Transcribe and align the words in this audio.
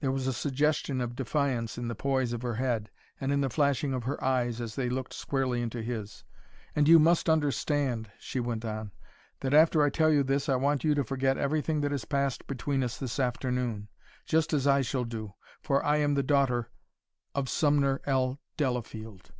There 0.00 0.12
was 0.12 0.26
a 0.26 0.34
suggestion 0.34 1.00
of 1.00 1.16
defiance 1.16 1.78
in 1.78 1.88
the 1.88 1.94
poise 1.94 2.34
of 2.34 2.42
her 2.42 2.56
head 2.56 2.90
and 3.18 3.32
in 3.32 3.40
the 3.40 3.48
flashing 3.48 3.94
of 3.94 4.04
her 4.04 4.22
eyes 4.22 4.60
as 4.60 4.74
they 4.74 4.90
looked 4.90 5.14
squarely 5.14 5.62
into 5.62 5.80
his. 5.80 6.22
"And 6.76 6.86
you 6.86 6.98
must 6.98 7.30
understand," 7.30 8.10
she 8.18 8.40
went 8.40 8.66
on, 8.66 8.92
"that 9.40 9.54
after 9.54 9.82
I 9.82 9.88
tell 9.88 10.12
you 10.12 10.22
this 10.22 10.50
I 10.50 10.56
want 10.56 10.84
you 10.84 10.94
to 10.94 11.02
forget 11.02 11.38
everything 11.38 11.80
that 11.80 11.92
has 11.92 12.04
passed 12.04 12.46
between 12.46 12.84
us 12.84 12.98
this 12.98 13.18
afternoon, 13.18 13.88
just 14.26 14.52
as 14.52 14.66
I 14.66 14.82
shall 14.82 15.04
do. 15.04 15.32
For 15.62 15.82
I 15.82 15.96
am 15.96 16.12
the 16.12 16.22
daughter 16.22 16.68
of 17.34 17.48
Sumner 17.48 18.02
L. 18.04 18.38
Delafield!" 18.58 19.32